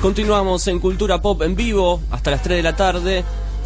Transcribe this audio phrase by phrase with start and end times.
[0.00, 3.22] Continuamos en Cultura Pop en vivo hasta las 3 de la tarde.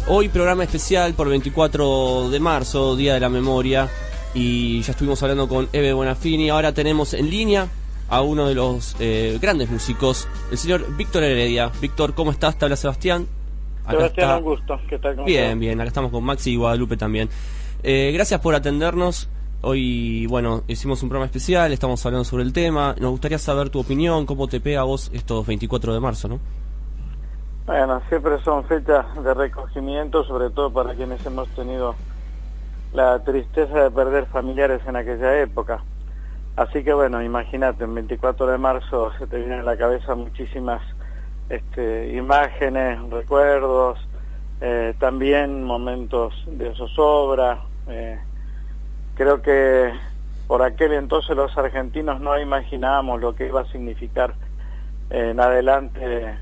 [0.09, 3.87] Hoy programa especial por 24 de marzo, Día de la Memoria.
[4.33, 6.49] Y ya estuvimos hablando con Eve Bonafini.
[6.49, 7.69] Ahora tenemos en línea
[8.09, 11.71] a uno de los eh, grandes músicos, el señor Víctor Heredia.
[11.79, 12.57] Víctor, ¿cómo estás?
[12.57, 13.27] Te habla Sebastián.
[13.89, 14.77] Sebastián, un gusto.
[14.89, 15.15] ¿Qué tal?
[15.23, 15.79] bien, bien.
[15.79, 17.29] Acá estamos con Maxi y Guadalupe también.
[17.81, 19.29] Eh, gracias por atendernos.
[19.61, 22.95] Hoy, bueno, hicimos un programa especial, estamos hablando sobre el tema.
[22.99, 26.39] Nos gustaría saber tu opinión, cómo te pega a vos estos 24 de marzo, ¿no?
[27.65, 31.95] Bueno, siempre son fechas de recogimiento, sobre todo para quienes hemos tenido
[32.93, 35.83] la tristeza de perder familiares en aquella época.
[36.55, 40.81] Así que bueno, imagínate, el 24 de marzo se te vienen a la cabeza muchísimas
[41.49, 43.99] este, imágenes, recuerdos,
[44.61, 48.19] eh, también momentos de zozobra, eh,
[49.15, 49.93] Creo que
[50.47, 54.35] por aquel entonces los argentinos no imaginábamos lo que iba a significar
[55.09, 56.37] en adelante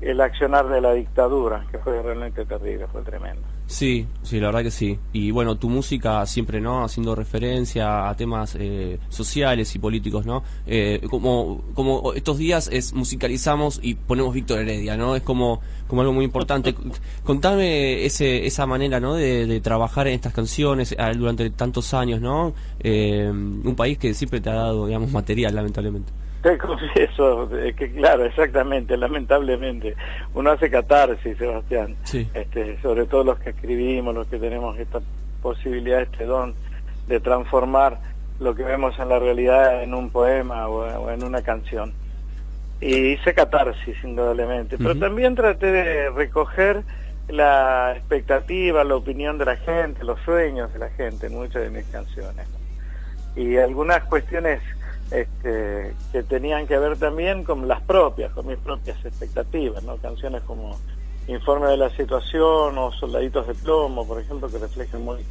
[0.00, 3.51] el accionar de la dictadura, que fue realmente terrible, fue tremendo.
[3.66, 4.98] Sí, sí, la verdad que sí.
[5.12, 6.84] Y bueno, tu música siempre, ¿no?
[6.84, 10.42] Haciendo referencia a temas eh, sociales y políticos, ¿no?
[10.66, 15.16] Eh, como, como estos días es musicalizamos y ponemos Víctor Heredia, ¿no?
[15.16, 16.74] Es como, como algo muy importante.
[17.24, 19.14] Contame ese, esa manera, ¿no?
[19.14, 22.54] De, trabajar en estas canciones durante tantos años, ¿no?
[22.80, 26.12] Eh, un país que siempre te ha dado, digamos, material, lamentablemente.
[26.42, 29.94] Te confieso que, claro, exactamente, lamentablemente,
[30.34, 31.96] uno hace catarsis, Sebastián,
[32.34, 35.00] este, sobre todo los que escribimos, los que tenemos esta
[35.40, 36.54] posibilidad, este don
[37.06, 37.98] de transformar
[38.40, 41.92] lo que vemos en la realidad en un poema o, en una canción.
[42.80, 46.82] Y hice catarsis, indudablemente, pero también traté de recoger
[47.28, 51.70] la expectativa, la opinión de la gente, los sueños de la gente en muchas de
[51.70, 52.48] mis canciones.
[53.36, 54.60] Y algunas cuestiones
[55.12, 59.96] este, que tenían que ver también con las propias, con mis propias expectativas, ¿no?
[59.96, 60.78] Canciones como
[61.28, 65.24] Informe de la Situación o Soldaditos de Plomo, por ejemplo, que reflejan muy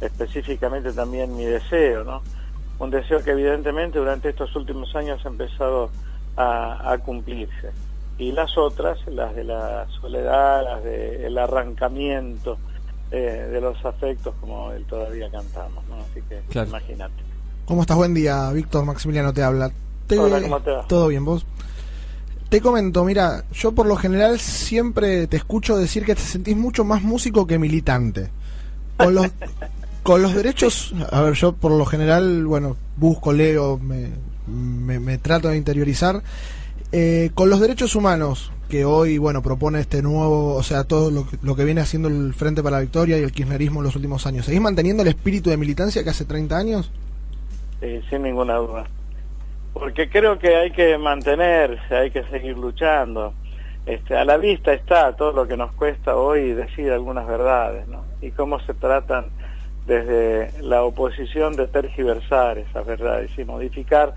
[0.00, 2.22] específicamente también mi deseo, ¿no?
[2.78, 5.90] Un deseo que evidentemente durante estos últimos años ha empezado
[6.36, 7.72] a, cumplirse.
[8.18, 12.56] Y las otras, las de la soledad, las del arrancamiento
[13.10, 15.96] eh, de los afectos, como él todavía cantamos, ¿no?
[15.96, 17.23] Así que imagínate.
[17.66, 17.96] ¿Cómo estás?
[17.96, 19.72] Buen día, Víctor Maximiliano te habla.
[20.10, 20.86] Hola, ¿cómo te va?
[20.86, 21.46] ¿Todo bien vos?
[22.50, 26.84] Te comento, mira, yo por lo general siempre te escucho decir que te sentís mucho
[26.84, 28.28] más músico que militante.
[28.98, 29.28] Con los,
[30.02, 34.10] con los derechos, a ver, yo por lo general, bueno, busco, leo, me,
[35.00, 36.22] me, trato de interiorizar.
[36.92, 41.26] Eh, con los derechos humanos, que hoy, bueno, propone este nuevo, o sea, todo lo,
[41.40, 44.26] lo, que viene haciendo el Frente para la Victoria y el kirchnerismo en los últimos
[44.26, 46.90] años, ¿seguís manteniendo el espíritu de militancia que hace 30 años?
[48.08, 48.84] Sin ninguna duda.
[49.72, 53.34] Porque creo que hay que mantenerse, hay que seguir luchando.
[53.86, 58.04] Este, a la vista está todo lo que nos cuesta hoy decir algunas verdades, ¿no?
[58.22, 59.26] Y cómo se tratan
[59.86, 64.14] desde la oposición de tergiversar esas verdades y modificar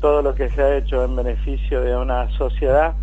[0.00, 2.94] todo lo que se ha hecho en beneficio de una sociedad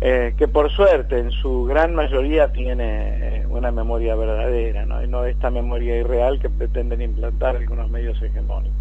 [0.00, 5.02] eh, que por suerte en su gran mayoría tiene eh, una memoria verdadera, ¿no?
[5.02, 8.76] Y no esta memoria irreal que pretenden implantar algunos medios hegemónicos.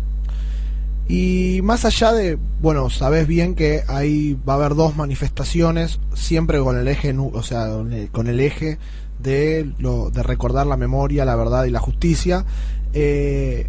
[1.08, 6.60] Y más allá de, bueno, sabes bien que ahí va a haber dos manifestaciones, siempre
[6.60, 7.68] con el eje, o sea,
[8.12, 8.80] con el eje
[9.20, 12.46] de, lo, de recordar la memoria, la verdad y la justicia.
[12.94, 13.68] Eh,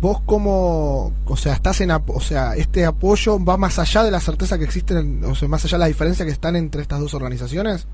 [0.00, 4.20] vos como, o sea, estás en, o sea, este apoyo va más allá de la
[4.20, 7.14] certeza que existen, o sea, más allá de la diferencia que están entre estas dos
[7.14, 7.86] organizaciones.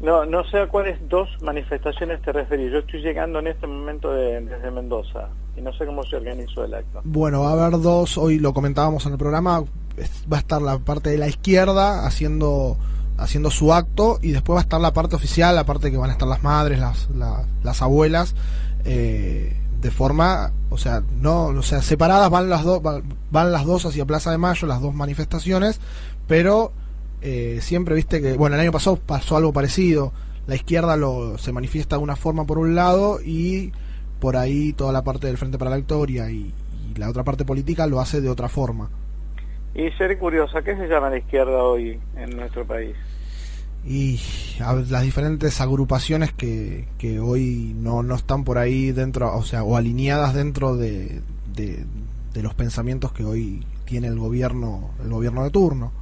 [0.00, 2.72] No, no sé a cuáles dos manifestaciones te referís.
[2.72, 6.74] Yo estoy llegando en este momento desde Mendoza y no sé cómo se organizó el
[6.74, 7.02] acto.
[7.04, 10.78] Bueno, va a haber dos, hoy lo comentábamos en el programa, va a estar la
[10.78, 12.78] parte de la izquierda haciendo
[13.18, 16.08] haciendo su acto y después va a estar la parte oficial, la parte que van
[16.08, 17.08] a estar las madres, las,
[17.62, 18.34] las abuelas,
[18.86, 23.84] eh, de forma, o sea, no, o sea, separadas van las dos, van las dos
[23.84, 25.80] hacia Plaza de Mayo, las dos manifestaciones,
[26.26, 26.72] pero
[27.22, 30.12] eh, siempre viste que, bueno, el año pasado pasó algo parecido.
[30.46, 33.72] La izquierda lo, se manifiesta de una forma por un lado y
[34.20, 36.52] por ahí toda la parte del Frente para la Victoria y,
[36.96, 38.90] la otra parte política lo hace de otra forma.
[39.74, 42.96] Y ser curiosa, ¿qué se llama la izquierda hoy en nuestro país?
[43.86, 44.20] Y
[44.58, 49.76] las diferentes agrupaciones que, que hoy no, no están por ahí dentro, o sea, o
[49.76, 51.22] alineadas dentro de,
[51.54, 51.84] de,
[52.34, 55.92] de los pensamientos que hoy tiene el gobierno, el gobierno de turno.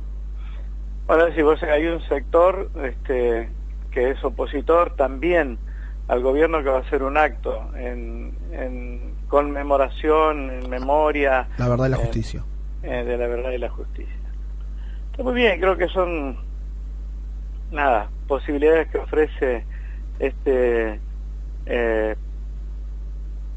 [1.09, 3.49] Bueno, si vos hay un sector este,
[3.91, 5.59] que es opositor también
[6.07, 11.49] al gobierno que va a hacer un acto en, conmemoración, en memoria.
[11.57, 12.45] La verdad y la justicia.
[12.83, 14.15] Eh, de la verdad y la justicia.
[15.19, 16.37] Muy bien, creo que son,
[17.73, 19.65] nada, posibilidades que ofrece
[20.19, 21.01] este
[21.65, 22.17] eh,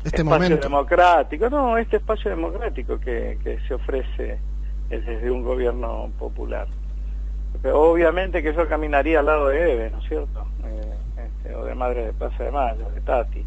[0.06, 4.40] este espacio democrático, no, este espacio democrático que, que se ofrece
[4.90, 6.68] desde un gobierno popular.
[7.64, 10.46] Obviamente que eso caminaría al lado de Eve, ¿no es cierto?
[10.66, 13.46] Eh, este, o de Madre de Plaza de Mayo, de Tati.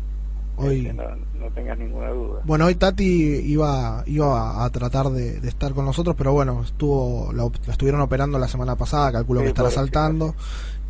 [0.57, 1.03] Hoy, no,
[1.35, 2.41] no, tengas ninguna duda.
[2.45, 7.45] Bueno, hoy Tati iba iba a tratar de, estar con nosotros, pero bueno, estuvo la,
[7.71, 10.35] estuvieron operando la semana pasada, calculo que estará saltando.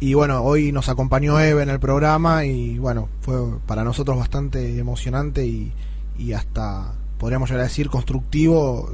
[0.01, 3.37] Y bueno, hoy nos acompañó Eve en el programa y bueno, fue
[3.67, 5.73] para nosotros bastante emocionante y,
[6.19, 8.91] y hasta, podríamos llegar a decir, constructivo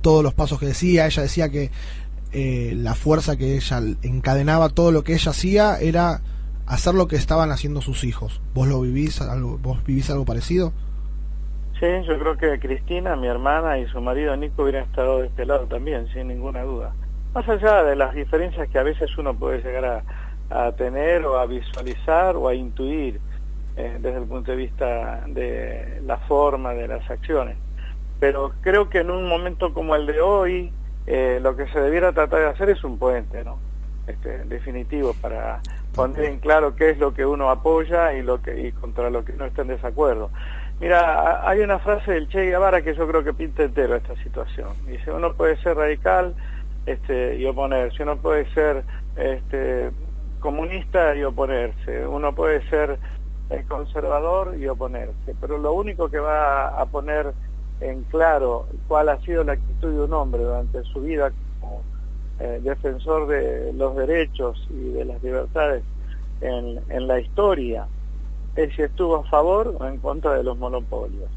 [0.00, 1.06] todos los pasos que decía.
[1.06, 1.70] Ella decía que
[2.34, 6.20] eh, la fuerza que ella encadenaba, todo lo que ella hacía era
[6.66, 8.40] hacer lo que estaban haciendo sus hijos.
[8.54, 10.72] ¿Vos lo vivís algo, vos vivís algo parecido?
[11.78, 15.46] Sí, yo creo que Cristina, mi hermana y su marido Nico hubieran estado de este
[15.68, 16.92] también, sin ninguna duda.
[17.34, 20.04] Más allá de las diferencias que a veces uno puede llegar
[20.50, 23.20] a, tener o a visualizar o a intuir
[23.76, 27.56] eh, desde el punto de vista de la forma de las acciones.
[28.18, 30.72] Pero creo que en un momento como el de hoy,
[31.06, 33.58] eh, lo que se debiera tratar de hacer es un puente, ¿no?
[34.06, 35.60] Este, definitivo para
[35.94, 39.24] poner en claro qué es lo que uno apoya y lo que y contra lo
[39.24, 40.30] que no está en desacuerdo.
[40.80, 44.68] Mira, hay una frase del Che Guevara que yo creo que pinta entero esta situación.
[44.86, 46.34] Dice, uno puede ser radical
[46.84, 48.84] este, y oponerse, uno puede ser
[49.16, 49.90] este,
[50.40, 52.98] comunista y oponerse, uno puede ser
[53.50, 57.32] eh, conservador y oponerse, pero lo único que va a poner
[57.84, 61.82] en claro cuál ha sido la actitud de un hombre durante su vida como
[62.40, 65.84] eh, defensor de los derechos y de las libertades
[66.40, 67.86] en, en, la historia
[68.56, 71.30] es si estuvo a favor o en contra de los monopolios.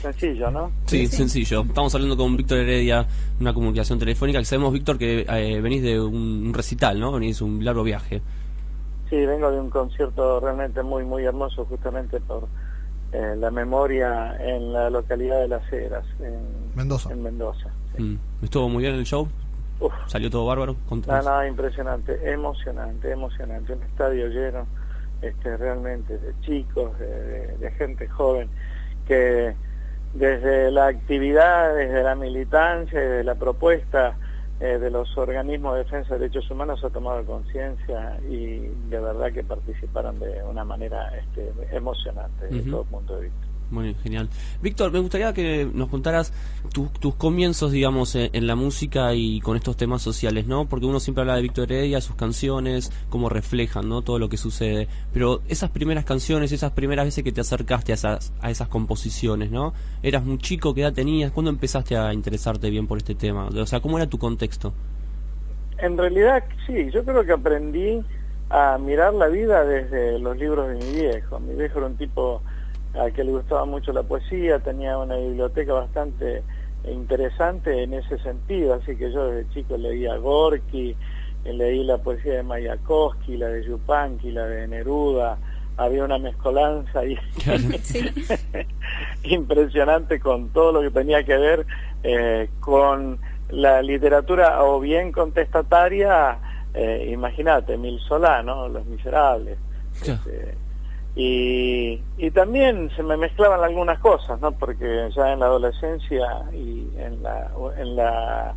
[0.00, 0.70] Sencillo, ¿no?
[0.86, 1.62] Sí, sencillo.
[1.62, 3.06] Estamos hablando con Víctor Heredia,
[3.40, 7.12] una comunicación telefónica, que sabemos, Víctor, que eh, venís de un recital, ¿no?
[7.12, 8.22] Venís de un largo viaje.
[9.08, 12.46] Sí, vengo de un concierto realmente muy, muy hermoso, justamente por
[13.12, 17.12] eh, la memoria en la localidad de Las Heras, en Mendoza.
[17.12, 17.70] En Mendoza.
[17.98, 18.14] Mm.
[18.42, 19.28] ¿Estuvo muy bien el show?
[20.06, 20.76] ¿Salió todo bárbaro?
[21.06, 23.72] Nada, impresionante, emocionante, emocionante.
[23.72, 24.66] Un estadio lleno,
[25.22, 28.50] este, realmente, de chicos, de, gente joven,
[29.06, 29.54] que
[30.12, 34.16] desde la actividad, desde la militancia, desde la propuesta
[34.60, 38.58] eh, de los organismos de defensa de derechos humanos ha tomado conciencia y
[38.90, 43.49] de verdad que participaron de una manera este, emocionante desde todo punto de vista.
[43.70, 44.28] Muy genial.
[44.62, 46.32] Víctor, me gustaría que nos contaras
[46.72, 50.66] tus comienzos, digamos, en, la música y con estos temas sociales, ¿no?
[50.68, 54.02] Porque uno siempre habla de Víctor Heredia, sus canciones, cómo reflejan, ¿no?
[54.02, 54.88] Todo lo que sucede.
[55.12, 59.50] Pero esas primeras canciones, esas primeras veces que te acercaste a esas, a esas composiciones,
[59.52, 59.72] ¿no?
[60.02, 60.74] ¿Eras muy chico?
[60.74, 61.30] ¿Qué edad tenías?
[61.30, 63.48] ¿Cuándo empezaste a interesarte bien por este tema?
[63.48, 64.72] O sea, ¿cómo era tu contexto?
[65.78, 68.02] En realidad, sí, yo creo que aprendí
[68.50, 71.38] a mirar la vida desde los libros de mi viejo.
[71.38, 72.42] Mi viejo era un tipo
[72.94, 76.42] a que le gustaba mucho la poesía, tenía una biblioteca bastante
[76.84, 80.96] interesante en ese sentido, así que yo desde chico leía Gorky,
[81.44, 85.38] leí la poesía de Mayakovsky, la de Yupanqui, la de Neruda,
[85.76, 87.02] había una mezcolanza
[89.22, 91.66] impresionante con todo lo que tenía que ver
[92.02, 93.18] eh, con
[93.50, 96.38] la literatura o bien contestataria,
[96.74, 99.58] eh, imagínate, Mil Solano, Los Miserables.
[100.02, 100.54] Este,
[101.14, 104.52] y, y también se me mezclaban algunas cosas, ¿no?
[104.52, 108.54] Porque ya en la adolescencia y en la, en la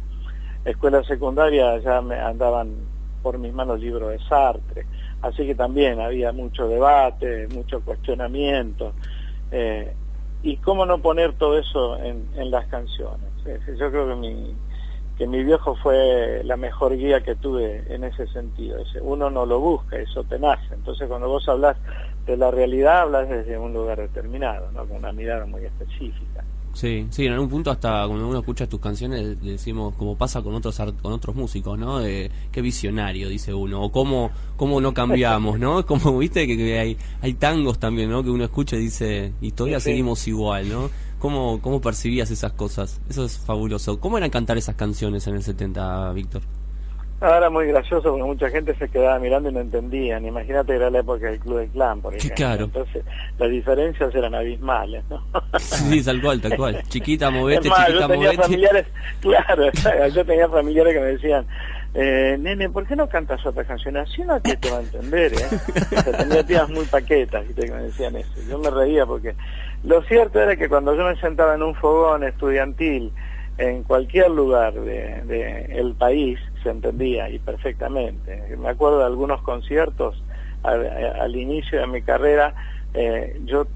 [0.66, 2.76] escuela secundaria ya me andaban
[3.22, 4.86] por mis manos libros de Sartre,
[5.22, 8.94] así que también había mucho debate, mucho cuestionamiento.
[9.52, 9.94] Eh,
[10.44, 13.30] y cómo no poner todo eso en, en las canciones.
[13.80, 14.54] Yo creo que mi,
[15.18, 18.80] que mi viejo fue la mejor guía que tuve en ese sentido.
[19.02, 20.74] Uno no lo busca, eso te nace.
[20.74, 21.78] Entonces cuando vos hablas
[22.26, 24.86] de la realidad, hablas desde un lugar determinado, ¿no?
[24.86, 26.44] con una mirada muy específica.
[26.74, 30.56] Sí, sí, en algún punto hasta cuando uno escucha tus canciones decimos como pasa con
[30.56, 32.00] otros con otros músicos, ¿no?
[32.00, 35.86] De, qué visionario dice uno o cómo cómo no cambiamos, ¿no?
[35.86, 38.24] Como viste que, hay hay tangos también, ¿no?
[38.24, 40.90] Que uno escucha y dice y todavía seguimos igual, ¿no?
[41.20, 43.00] ¿Cómo, ¿Cómo percibías esas cosas?
[43.08, 44.00] Eso es fabuloso.
[44.00, 46.42] ¿Cómo eran cantar esas canciones en el 70, Víctor?
[47.24, 50.26] Era muy gracioso porque mucha gente se quedaba mirando y no entendían.
[50.26, 52.36] Imagínate era la época del Club del Clan, por ejemplo.
[52.36, 52.66] Claro.
[52.66, 53.06] Entonces,
[53.40, 55.24] las diferencias eran abismales, ¿no?
[55.60, 56.84] Sí, tal cual, tal cual.
[56.90, 58.88] Chiquita, movete, chiquita, yo tenía Familiares,
[59.22, 59.72] claro,
[60.14, 61.46] yo tenía familiares que me decían,
[61.94, 63.96] eh, nene, ¿por qué no cantas otra canción?
[63.98, 66.12] Así no te, te va a entender, ¿eh?
[66.18, 68.34] tenía tías muy paquetas, que me decían eso.
[68.50, 69.36] Yo me reía porque
[69.84, 73.14] lo cierto era que cuando yo me sentaba en un fogón estudiantil
[73.58, 78.56] en cualquier lugar del de, el país se entendía y perfectamente.
[78.58, 80.24] Me acuerdo de algunos conciertos
[80.64, 82.54] al, inicio de mi carrera,
[82.94, 83.68] eh, yo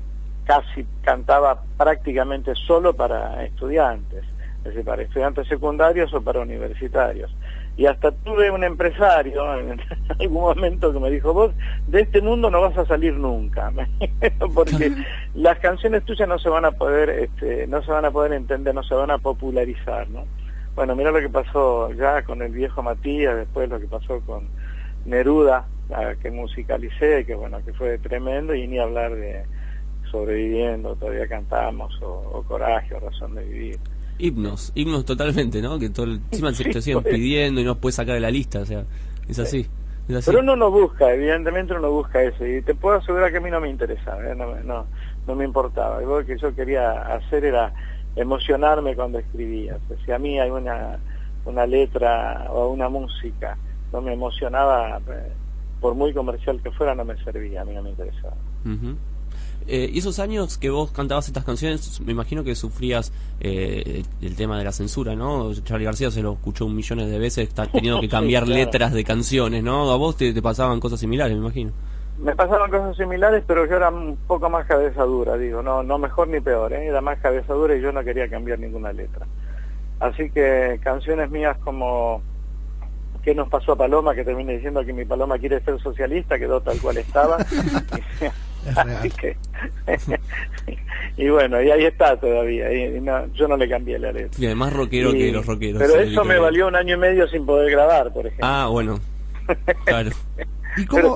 [0.46, 4.24] casi cantaba prácticamente solo para estudiantes,
[4.60, 7.36] es decir, para estudiantes secundarios o para universitarios.
[7.76, 9.80] Y hasta tuve un empresario en
[10.20, 11.52] algún momento que me dijo, vos
[11.88, 13.72] de este mundo no vas a salir nunca,
[14.56, 14.92] porque
[15.36, 18.74] las canciones tuyas no se van a poder, este, no se van a poder entender,
[18.74, 20.26] no se van a popularizar, ¿no?
[20.78, 24.48] Bueno, mira lo que pasó ya con el viejo Matías, después lo que pasó con
[25.06, 25.66] Neruda,
[26.22, 29.44] que musicalicé, que bueno, que fue tremendo, y ni hablar de
[30.12, 33.80] sobreviviendo, todavía cantamos, o, coraje, o razón de vivir.
[34.20, 35.80] Himnos, himnos totalmente, ¿no?
[35.80, 37.16] Que todo el, encima se te siguen pues.
[37.16, 38.86] pidiendo y no puedes sacar de la lista, o sea,
[39.28, 39.66] es así.
[40.08, 43.42] Pero uno no busca, evidentemente uno no busca eso, y te puedo asegurar que a
[43.42, 44.36] mí no me interesaba, ¿eh?
[44.36, 44.86] no, no,
[45.26, 46.00] no me importaba.
[46.02, 47.74] Lo que yo quería hacer era
[48.18, 49.78] emocionarme cuando escribía.
[50.06, 51.00] si a mí hay una,
[51.46, 53.58] una letra o una música
[53.92, 55.32] no me emocionaba, eh,
[55.80, 58.36] por muy comercial que fuera, no me servía, a mí no me interesaba.
[59.68, 64.36] Eh, y esos años que vos cantabas estas canciones, me imagino que sufrías eh, el
[64.36, 65.54] tema de la censura, ¿no?
[65.56, 69.04] Charlie García se lo escuchó un millones de veces, está teniendo que cambiar letras de
[69.04, 69.92] canciones, ¿no?
[69.92, 71.72] A vos te, pasaban cosas similares, me imagino.
[72.20, 76.00] Me pasaban cosas similares, pero yo era un poco más cabeza dura, digo, no, no
[76.00, 76.88] mejor ni peor, ¿eh?
[76.88, 79.28] era más cabeza dura y yo no quería cambiar ninguna letra.
[80.00, 82.24] Así que canciones mías como
[83.28, 84.16] ¿Qué nos pasó a Paloma?
[84.16, 87.38] Que termina diciendo que mi Paloma quiere ser socialista, quedó tal cual estaba.
[91.18, 92.72] y bueno, y ahí está todavía.
[92.72, 94.42] Y yo no le cambié la letra.
[94.42, 95.82] Y además rockero que los rockeros.
[95.82, 98.48] Pero eso me valió un año y medio sin poder grabar, por ejemplo.
[98.48, 98.98] Ah, bueno.
[99.86, 100.12] Claro.
[100.78, 101.16] ¿Y cómo,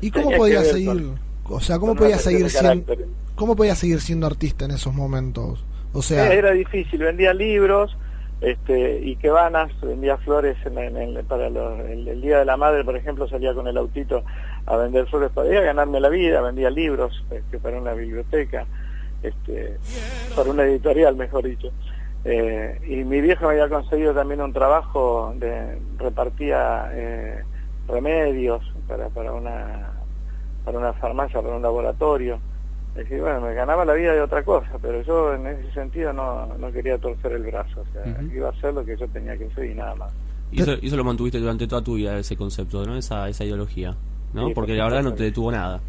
[0.00, 1.10] ¿y cómo podía seguir?
[1.48, 2.94] o sea, ¿cómo podía seguir siendo,
[3.34, 5.64] cómo podía seguir siendo artista en esos momentos?
[5.92, 7.96] O sea, era difícil, vendía libros,
[8.40, 13.28] este, y que vanas, vendía flores en, para el, Día de la Madre, por ejemplo,
[13.28, 14.24] salía con el autito
[14.66, 18.66] a vender flores para ir a ganarme la vida, vendía libros este, para una biblioteca,
[19.22, 19.78] este,
[20.34, 21.70] para una editorial, mejor dicho.
[22.24, 27.44] Eh, y mi viejo me había conseguido también un trabajo de repartía eh,
[27.86, 29.92] remedios para, para, una,
[30.64, 32.38] para una farmacia, para un laboratorio.
[32.90, 36.12] Es decir, bueno, me ganaba la vida de otra cosa, pero yo en ese sentido
[36.12, 39.36] no, no quería torcer el brazo, o sea, iba a hacer lo que yo tenía
[39.36, 40.12] que hacer y nada más.
[40.50, 42.96] Y eso, eso lo mantuviste durante toda tu vida, ese concepto, ¿no?
[42.96, 43.94] Esa, esa ideología,
[44.32, 44.50] ¿no?
[44.54, 45.80] Porque la verdad no te detuvo nada.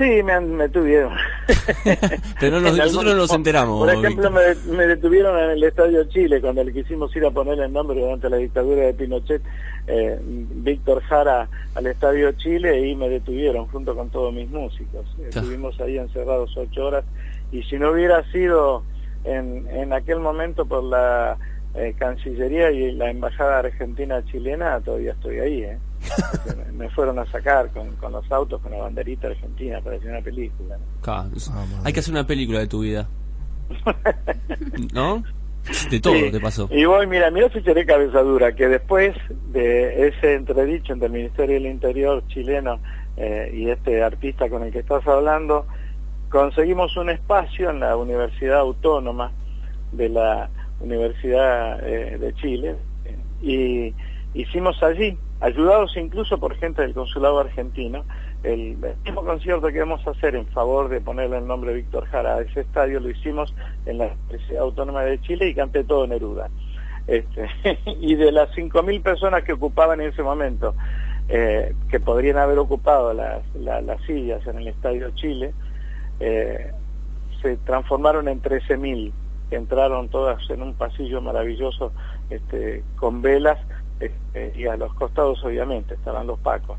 [0.00, 1.12] Sí, me, me tuvieron.
[2.40, 3.80] Pero nosotros no nos enteramos.
[3.80, 7.70] Por ejemplo, me, detuvieron en el Estadio Chile cuando le quisimos ir a poner el
[7.70, 9.42] nombre durante la dictadura de Pinochet,
[9.90, 15.04] eh, Víctor Jara, al Estadio Chile y me detuvieron junto con todos mis músicos.
[15.18, 17.04] Estuvimos ahí encerrados ocho horas
[17.50, 18.84] y si no hubiera sido
[19.24, 21.36] en, en aquel momento por la
[21.74, 25.78] eh, Cancillería y la Embajada Argentina Chilena, todavía estoy ahí, ¿eh?
[26.74, 30.22] me, fueron a sacar con, con, los autos, con la banderita argentina para hacer una
[30.22, 30.78] película.
[31.06, 31.28] Ah,
[31.84, 33.08] hay que hacer una película de tu vida.
[34.94, 35.22] ¿No?
[35.90, 36.68] De todo lo que pasó.
[36.72, 39.14] Y voy, mira, mira si seré cabezadura, que después
[39.52, 42.80] de ese entredicho entre el Ministerio del Interior chileno
[43.16, 45.66] eh, y este artista con el que estás hablando,
[46.30, 49.32] conseguimos un espacio en la Universidad Autónoma
[49.92, 50.48] de la
[50.80, 52.76] Universidad eh, de Chile
[53.42, 53.94] y
[54.34, 58.04] hicimos allí ayudados incluso por gente del consulado argentino,
[58.42, 62.36] el mismo concierto que vamos a hacer en favor de ponerle el nombre Víctor Jara
[62.36, 63.54] a ese estadio lo hicimos
[63.86, 66.48] en la Universidad Autónoma de Chile y canté todo Neruda.
[67.06, 67.48] Este,
[68.00, 70.74] y de las 5.000 personas que ocupaban en ese momento,
[71.28, 75.52] eh, que podrían haber ocupado las, las sillas en el Estadio Chile,
[76.18, 76.72] eh,
[77.42, 79.12] se transformaron en 13.000,
[79.50, 81.92] que entraron todas en un pasillo maravilloso
[82.30, 83.58] este, con velas
[84.00, 86.78] este, y a los costados obviamente estaban los pacos,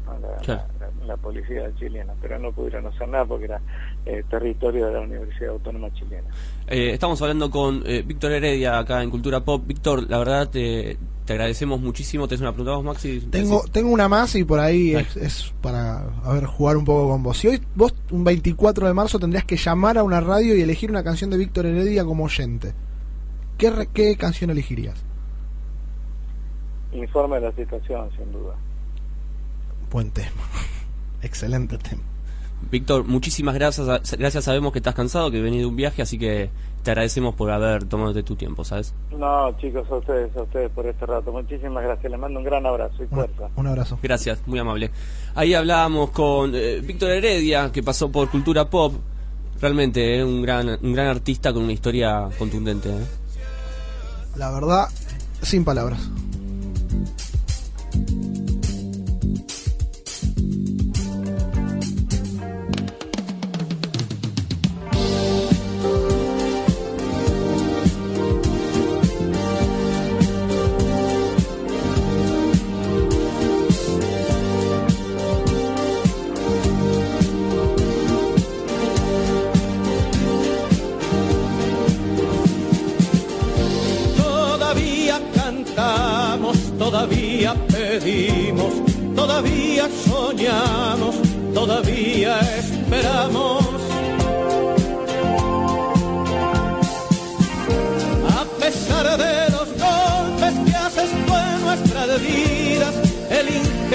[1.05, 3.61] la, policía chilena, pero no pudieron hacer nada porque era
[4.07, 6.27] eh, territorio de la Universidad Autónoma Chilena.
[6.65, 9.61] Eh, estamos hablando con eh, Víctor Heredia acá en Cultura Pop.
[9.67, 12.27] Víctor, la verdad te, te agradecemos muchísimo.
[12.27, 13.19] ¿Tienes una pregunta vos, Maxi?
[13.29, 17.21] Tengo, tengo una más y por ahí es, para a ver, jugar un poco con
[17.21, 17.37] vos.
[17.37, 20.89] Si hoy vos, un 24 de marzo, tendrías que llamar a una radio y elegir
[20.89, 22.73] una canción de Víctor Heredia como oyente,
[23.59, 25.10] ¿qué, qué canción elegirías?
[26.93, 28.55] Informe de la situación, sin duda.
[29.91, 30.43] Buen tema.
[31.21, 32.03] Excelente tema.
[32.69, 34.17] Víctor, muchísimas gracias.
[34.17, 36.49] Gracias, sabemos que estás cansado, que venís de un viaje, así que
[36.83, 38.93] te agradecemos por haber tomado de tu tiempo, ¿sabes?
[39.11, 41.31] No, chicos, a ustedes, a ustedes por este rato.
[41.31, 42.11] Muchísimas gracias.
[42.11, 43.49] Les mando un gran abrazo y fuerza.
[43.55, 43.99] Un, abrazo.
[44.01, 44.91] Gracias, muy amable.
[45.35, 48.93] Ahí hablábamos con eh, Víctor Heredia, que pasó por Cultura Pop.
[49.59, 52.89] Realmente, eh, un, gran, un gran artista con una historia contundente.
[52.89, 53.05] ¿eh?
[54.37, 54.87] La verdad,
[55.41, 56.09] sin palabras.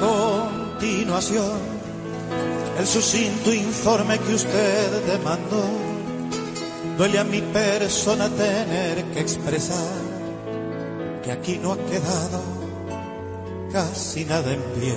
[0.00, 1.60] continuación
[2.78, 5.64] el sucinto informe que usted demandó.
[6.96, 10.00] Duele a mi persona tener que expresar
[11.22, 12.42] que aquí no ha quedado
[13.70, 14.96] casi nada en pie.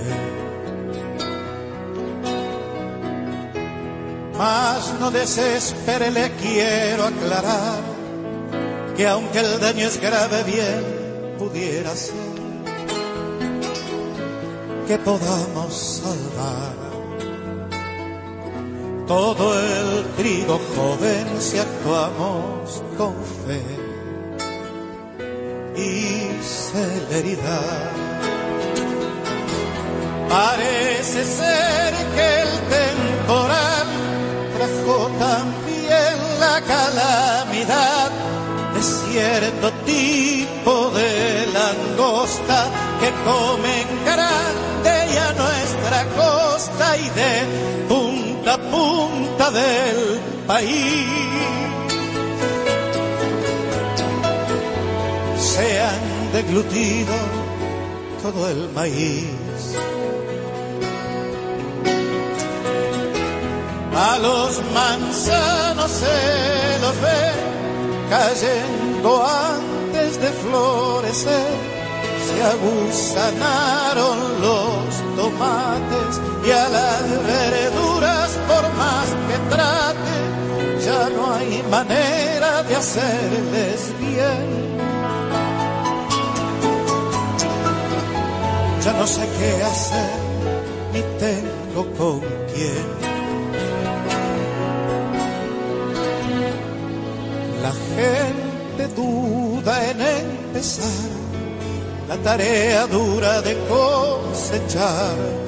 [4.38, 7.82] Mas no desespere, le quiero aclarar
[8.96, 12.23] que aunque el daño es grave, bien pudiera ser
[14.88, 16.76] que podamos salvar.
[19.08, 23.14] Todo el trigo joven si actuamos con
[23.46, 23.62] fe
[25.76, 27.92] y celeridad.
[30.30, 33.88] Parece ser que el temporal
[34.56, 38.12] trajo también la calamidad
[38.74, 42.70] de cierto tipo de langosta
[43.00, 43.73] que comen
[48.58, 51.08] punta a punta del país.
[55.38, 57.14] Se han deglutido
[58.22, 59.76] todo el maíz.
[63.96, 67.32] A los manzanos se los ve
[68.10, 71.74] cayendo antes de florecer
[72.24, 78.03] se aguzanaron los tomates y a las verduras
[78.78, 80.14] más que trate
[80.86, 84.64] ya no hay manera de hacerles bien.
[88.84, 90.20] Ya no sé qué hacer
[90.94, 92.20] ni tengo con
[92.54, 92.86] quién.
[97.62, 101.12] La gente duda en empezar
[102.10, 105.43] la tarea dura de cosechar.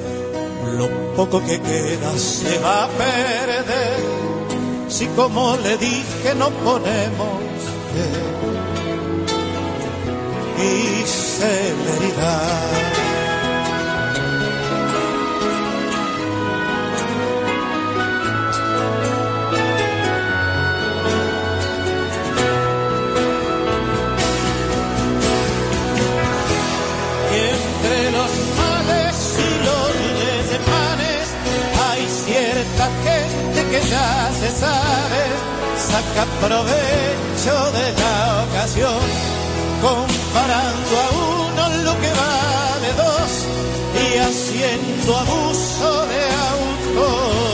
[0.74, 4.04] Lo poco que queda se va a perder
[4.88, 7.40] si como le dije no ponemos
[7.92, 8.10] fe
[10.62, 13.05] y celeridad.
[33.76, 35.22] Que ya se sabe
[35.76, 39.02] saca provecho de la ocasión,
[39.82, 43.30] comparando a uno lo que vale dos
[44.02, 47.45] y haciendo abuso de autoridad.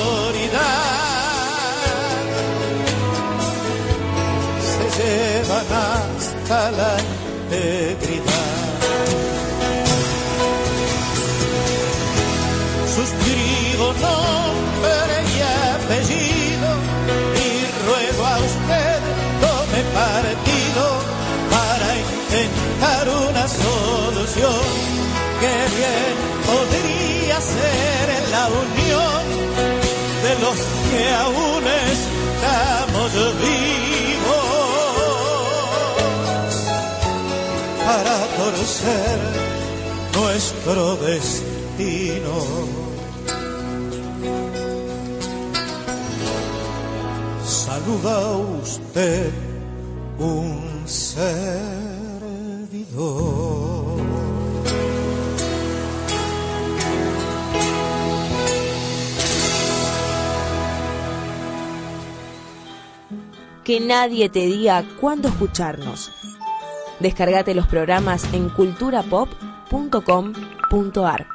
[27.43, 29.23] Podría ser la unión
[30.23, 30.59] de los
[30.91, 34.47] que aún estamos vivos
[37.87, 39.19] para torcer
[40.15, 42.37] nuestro destino.
[47.45, 48.17] saluda
[48.63, 49.31] usted
[50.19, 51.43] un servidor.
[63.73, 66.13] Que nadie te diga cuándo escucharnos.
[67.01, 71.27] Descargate los programas en culturapop.com.ar.